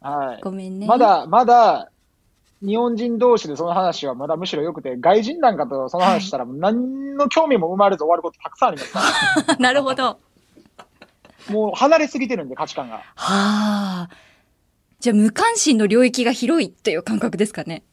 [0.02, 0.42] はい。
[0.42, 0.88] ごめんね。
[0.88, 1.90] まだ、まだ、
[2.62, 8.94] 日本人同士でその話はまだむしろ良くて、外人なんかとその話したら何の興味も生まれず終わることたくさんあります
[9.46, 10.04] か なるほど。
[10.04, 10.18] は
[11.48, 11.54] ら。
[11.54, 13.04] もう離れすぎてるんで価値観が。
[13.16, 14.10] あ。
[15.00, 17.84] じゃあ、無関心の領域が広いっていう感覚ですかね。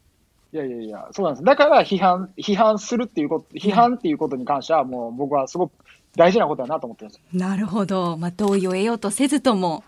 [0.55, 1.43] いやいやいや、そうなんです。
[1.43, 5.73] だから批判、批判するっていうこと、批判っていうことに関してはもう僕はすごく
[6.15, 7.47] 大事なことだなと思ってるんですよ。
[7.47, 8.15] なるほど。
[8.15, 9.83] まあ、同意を得ようとせずとも。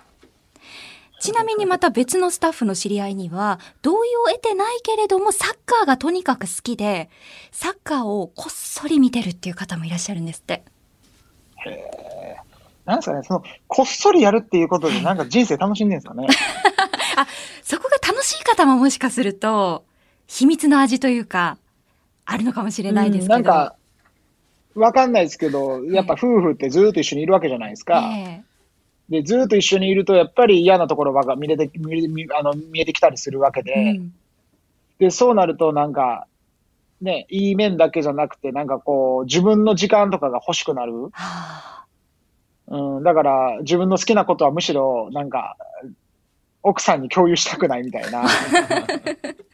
[1.22, 7.10] ちなみにまた別のスタッフの知り合いには、同意を得てないけれども、サッカーがとにかく好きで、
[7.54, 10.66] サッカーをこっそり見てるっていう方もいらっしゃるんですって。
[12.84, 16.28] なんですかね、その、こっそりやるっていうことでなんか人生楽しんでるんですかね。
[17.64, 19.87] そこが楽しい方ももしかすると、
[20.28, 21.58] 秘密の味というか、
[22.26, 23.36] あるのかもしれないですけど。
[23.36, 23.76] うんなんか、
[24.76, 28.12] わかんないですけど、やっぱ夫婦ってずーっと一緒にいるわけじゃないですか。
[28.14, 28.44] え
[29.10, 34.14] で、ずーっと一緒にいると、やっぱり嫌なところが見れて、見あの見えてきたりするわけで、えうん
[35.00, 36.28] で、そうなるとなんか、
[37.02, 41.10] ね、いい面だけじゃなくて、なんかこう、自分の時間とかが欲しくなる。
[41.12, 41.86] はあ
[42.70, 45.56] うん、だから、自分の好きなことはむしろ、なんか、
[46.64, 48.26] 奥さんに共有したくないみたいな。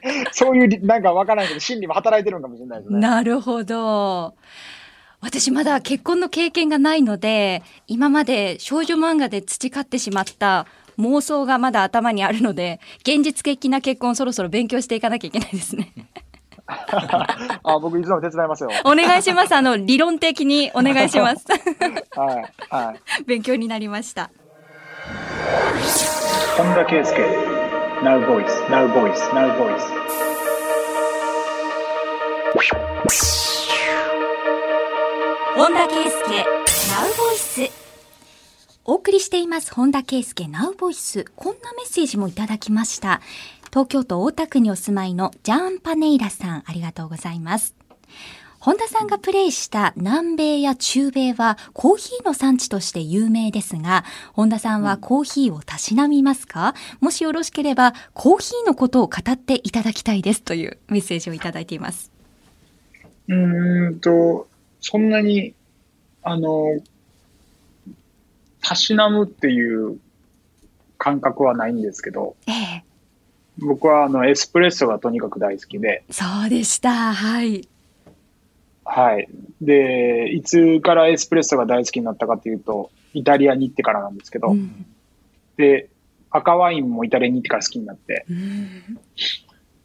[0.32, 3.00] そういうり、なんかわからないけど、心理も働いてるのかもしれないですね。
[3.00, 4.34] なるほど。
[5.20, 10.66] 私まだ結婚の経験がないので、今まで少女漫画で培ってしまった
[10.98, 15.92] 妄想がまだ頭にあるので、現実的な結婚をそろそろ勉強していかなきゃいけないですね。
[16.66, 18.70] あ、僕いつでも手伝いますよ。
[18.84, 19.54] お願いします。
[19.54, 21.46] あの、理論的にお願いします。
[22.10, 22.44] はい。
[22.68, 23.24] はい。
[23.24, 24.30] 勉強になりました。
[26.56, 27.61] 本田圭佑
[28.02, 29.86] Now Voice Now Voice Now Voice.
[35.54, 36.44] 本田圭佑
[36.90, 37.70] ナウボイス
[38.84, 43.20] お送りしています本田圭佑ナウボイスこんなメッセージもいただきました。
[43.70, 47.76] 東京都大田区にお住まいのジャーンパネイラさんありがとうございます。
[48.62, 54.04] 本田さんがプレイした南米や中米はコーヒーの産地として有名ですが、
[54.34, 62.12] 本田さんはコーヒーをたしなみますか、もしよろしければ、コーヒーのことを語っていただきたいですというメッセージをいただいています。
[63.26, 64.46] うーんと、
[64.80, 65.54] そんなに、
[66.22, 66.80] あの、
[68.60, 69.98] たしなむっていう
[70.98, 72.84] 感覚はないんですけど、ええ、
[73.58, 76.04] 僕はあのエスプレッソがとにかく大好きで。
[76.12, 77.12] そうでした。
[77.12, 77.68] はい。
[78.84, 79.28] はい。
[79.60, 84.86] で、いつからエスプレッソが大好きになったかというと、イタリアに行ってからなんですけど、うん、
[85.56, 85.88] で、
[86.30, 88.98] 赤ワインもイタリアに行ってから好きになって、うん、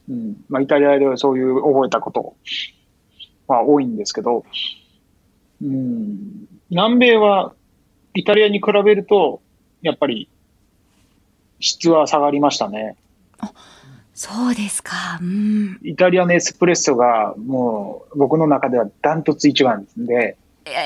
[0.09, 2.35] うん、まあ、イタリアでそういう覚えたこと
[3.47, 4.45] は多いんですけど、
[5.61, 7.53] うん、南米は
[8.13, 9.41] イタリアに比べると、
[9.81, 10.29] やっぱり
[11.59, 12.95] 質は下がりましたね。
[14.18, 15.20] あそうですか。
[15.22, 15.80] うん。
[15.84, 20.38] イタリアのエスプレッソがもう僕の中ではダントツ一番ですんで。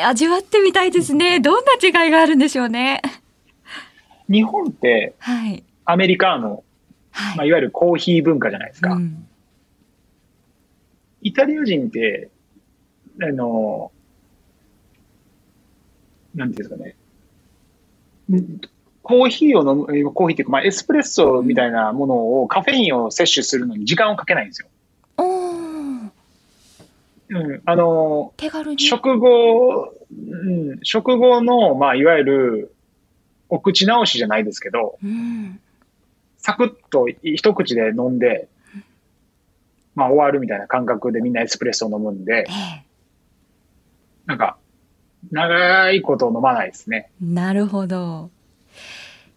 [0.06, 1.40] 味わってみたいですね。
[1.40, 3.02] どんな違いがあるんでしょうね。
[4.30, 6.64] 日本って、はい、アメリカの、
[7.12, 8.94] はいまあ、いわゆるコーヒー文化じゃないですか。
[8.94, 9.28] うん、
[11.22, 12.30] イタリア人って、
[13.22, 13.92] あの、
[16.36, 16.96] なんていうんですかね。
[19.04, 24.68] コーヒーを飲む、コーヒーっていうか、まあ、エスプレッソみたいなものを、カフェインを摂取するのに時間をかけないんですよ。
[27.34, 32.76] うん、あの、手軽に食後、うん、食後の、まあ、いわゆる、
[33.50, 35.60] お口直しじゃないですけど、うん、
[36.38, 38.48] サクッと一口で飲んで、
[39.94, 42.48] まあ、終わるみたいな感覚でみんなエスプレッソを飲むんで、
[44.26, 44.58] なんか、
[45.32, 47.12] 長いこと飲まないですね。
[47.22, 48.30] なるほど。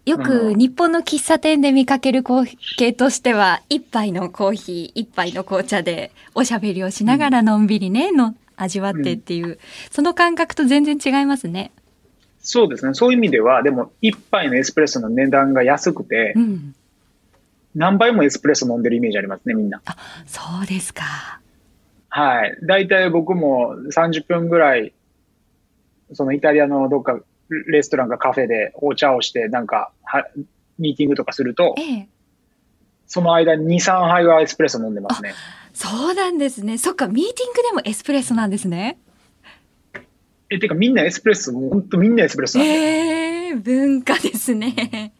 [0.05, 2.47] よく日本の喫茶店で見かける光
[2.77, 9.59] 景としては、一杯のコーヒー、一杯の紅茶でおしゃべりをしながらのんびりね、の味わってっていう、
[9.91, 11.73] その感覚と全然違いますね。
[12.41, 12.93] そうですね。
[12.93, 16.75] そういう意味では、でも一杯のエスプレッソの値段が安くて、うん、
[17.75, 19.81] 何杯もエスプレッソ飲んでるイメージありますね、みんな。
[19.87, 19.97] あ、
[20.27, 21.41] そうですか。
[22.11, 22.59] はい。
[22.63, 24.93] 大体僕も30分ぐらい、
[26.13, 27.19] そのイタリアのどっか
[27.49, 30.27] レストランかカフェでお茶をして、なんかは、
[30.79, 32.09] ミーティングとかすると、ええ、
[33.07, 35.35] その間に2、3杯はエスプレッソ飲んでますね。
[35.73, 36.79] そうなんですね。
[36.79, 38.99] そっか、ミーティングでもエスプレッソなんですね。
[40.51, 42.75] え、てかみんなエスプレッソ、もう本当みんなエスプレッソなんで。
[42.75, 45.13] えー、文化ですね。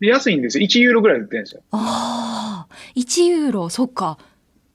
[0.00, 0.64] で、安いんですよ。
[0.64, 1.62] 1ユーロぐらいで売ってるんですよ。
[1.72, 4.18] ああ、1ユーロ、そっか。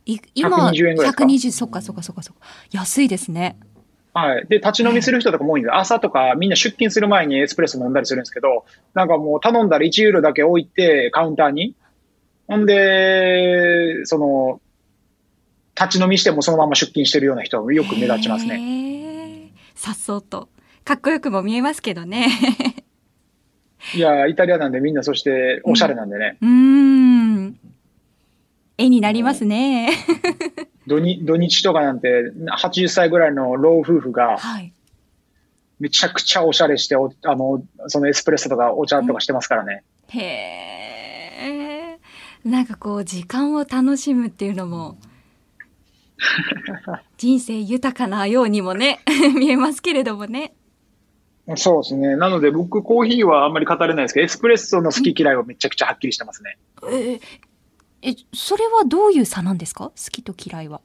[0.06, 2.42] い今、120円ぐらい120、そっかそっかそっかそっか。
[2.72, 3.58] 安いですね。
[4.14, 4.48] はい。
[4.48, 11.76] で、立ち飲みする人とかも多いんで、朝とかみんな出勤する前にエスプレッソ飲んだりするんですけど、なんかもう頼んだら1ユーロだけ置いて、カウンターに。
[12.48, 14.62] ほんで、その、
[15.80, 19.52] 立ち飲みしてもそのまま出勤してるような人よく目立ちますね。
[19.76, 20.50] さっそうと。
[20.84, 22.28] かっこよくも見えますけどね。
[23.96, 26.38] いや、イタリアなんでみんなそしておしゃれなんでね。
[26.42, 27.46] うん。
[27.46, 27.60] ん
[28.78, 29.92] 絵になりますね。
[30.88, 34.38] 土日土日とかなんて、80歳ぐらいの老夫婦が、
[35.80, 39.84] めちゃくちゃおしゃれしてお、あの、そのエスプレッソとかお茶とかしてますからね。
[40.08, 42.00] へえ。
[42.44, 44.98] なんかこう、時間を楽しむっていうのも、
[47.18, 49.00] 人生豊かなようにもね、
[49.36, 50.54] 見えますけれどもね。
[51.56, 52.16] そうですね。
[52.16, 56.58] なので僕、コーヒーはあんまり語れないですけど、エスプレッソの好き嫌いはめちゃくちゃはっきりしてますね。
[56.92, 57.20] え
[58.02, 59.86] え、それはどういう差なんですか？
[59.90, 60.82] 好きと嫌いは。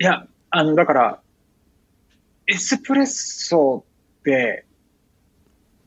[0.00, 1.20] いや、あの、だから、
[2.46, 3.84] エスプレッソ
[4.20, 4.64] って、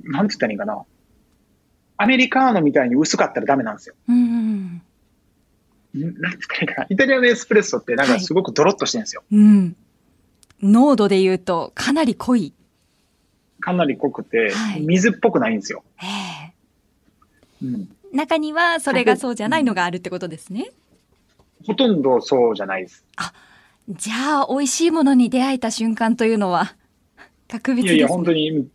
[0.03, 0.83] なんて言ったらいいかな。
[1.97, 3.95] アメリカーノみたいに薄かったらダメなんですよ。
[4.09, 4.81] うん。
[5.93, 6.13] なんて言っ
[6.47, 6.87] たらいいかな。
[6.89, 9.23] イタリアのエスプレッソってなんかすごくドロッとしてるんですよ。
[9.31, 9.75] はい、うん。
[10.61, 12.53] 濃度で言うとかなり濃い。
[13.59, 15.83] かなり濃くて、はい、水っぽくないんですよ。
[16.01, 16.11] ええー。
[17.61, 17.89] うん。
[18.13, 20.71] 中にはそれがそうじゃないのがあるってことですね。
[21.65, 23.05] ほとんどそうじゃないです。
[23.15, 23.33] あ、
[23.89, 26.75] じゃあ美味しいものに出会えた瞬間というのは
[27.47, 28.67] 格別ね、いやいや、本当に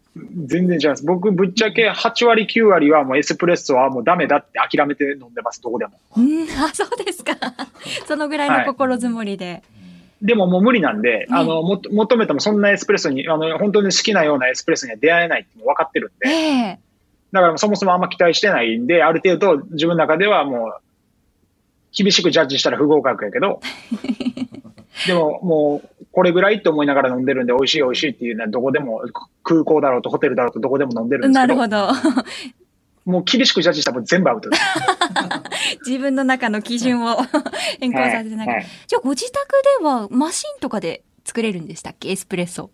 [0.46, 1.04] 全然違います。
[1.04, 5.92] 僕、ぶっちゃけ8割、9割はもうエスプレッソはもうダメだって諦めて飲んでます、どこでも。
[6.16, 7.36] うん、あ、そうですか。
[8.06, 9.46] そのぐらいの心づもりで。
[9.46, 9.62] はい
[10.22, 16.78] でももう無理なんで、あの、も、求めてもそんなエスプレッソに、あの、本当に好きなようなエスプレッソには出会えないって分かってるんで、えー、
[17.36, 20.80] だからそもそもあんま期待してないんで、ある程度自分の中ではもう、
[21.92, 23.60] 厳しくジャッジしたら不合格やけど、
[25.06, 29.02] でももう、これぐらいって思いながら飲んでるんで、美味しい美味しいっていうのはどこでも、
[29.42, 31.54] 空港だろうとホテルだろうとどこでも飲んでるんですけど。
[31.54, 31.88] なるほど。
[33.04, 34.62] もう厳しくジャッジしたら全部アウトです。
[35.86, 37.16] 自分の中の基準を
[37.78, 38.58] 変更させてながら。
[38.58, 39.46] はいじゃあご自宅
[39.80, 42.10] ではマシンとかで作れるんでしたっけ？
[42.10, 42.70] エスプレッソ。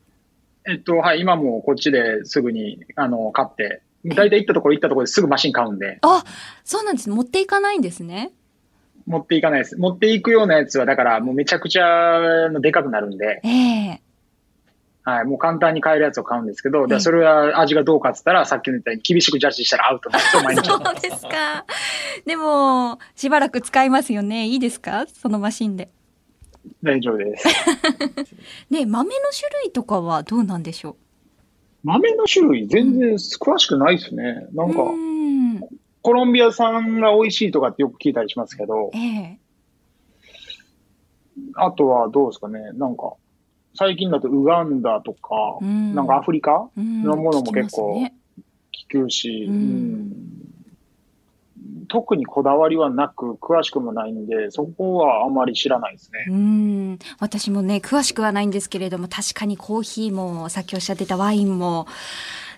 [0.67, 6.25] えっと、はい、今もうこっちですぐに、あの、買って、大体行ったところ行ったところですぐマシン買うんで、あ、
[6.65, 7.09] そうなんです。
[7.11, 8.33] 持っていかないんですね。
[9.07, 9.77] 持っていかないです。
[9.77, 14.03] 持っていくようなやつは、だからもうめちゃくちゃのでかくなるんで、ええ
[15.05, 20.67] はい、もう簡単に買えるやつを買うんですけど、ええでそれは味がどうかって言ったら、さっきの言ったように厳しくジャッジしたらアウトなんですよ、 毎日。
[20.67, 21.65] そうですか。
[22.25, 24.47] でも、しばらく使いますよね。
[24.47, 25.07] いいですか？
[25.09, 25.91] そのマシンで。
[26.85, 27.49] 大丈夫です。
[28.71, 30.97] ね、豆の種類とかはどうなんでしょ
[31.85, 34.47] 豆の種類全然詳しくないですね。
[34.53, 35.61] なうんか、ん。
[36.03, 38.91] コロンビア産が美味しいとかってよく聞いたりしますけど。
[38.95, 39.39] え、え。
[41.55, 43.15] あとはどうですかね、なんか、
[43.75, 45.95] 最近だとウガンダとか、うん。
[45.95, 47.03] なんかアフリカうん。
[47.03, 48.03] のものも結構
[48.91, 49.55] 聞くし、うん。
[49.55, 50.42] うん
[51.89, 56.27] 特にこだわりはなく、詳しくもないんで、そこはあまり知らないですね。
[56.29, 56.99] うん。
[57.19, 61.87] 私もね、詳しくはないんですけれども、確かにコーヒーも、さっきおっしゃってたワインも、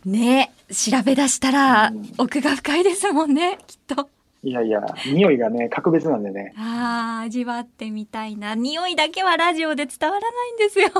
[0.04, 4.08] ね、調べ出したらうん奥が深いですもんね、きっと。
[4.42, 6.52] いやいや、匂いがね、格別なんでね。
[6.58, 8.54] ああ、味わってみたいな。
[8.54, 10.90] 匂いだけはラジオで伝わらないんですよ。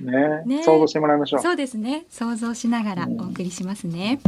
[0.00, 1.40] ねね想像してもらいましょう。
[1.40, 2.06] そうですね。
[2.08, 4.20] 想像しながらお送りしますね。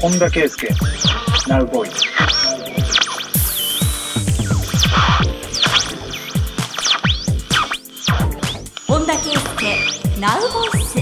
[0.00, 0.66] 本田圭佑、
[1.46, 1.90] ナウボーイ。
[8.86, 10.99] 本田圭佑、ナウボイス。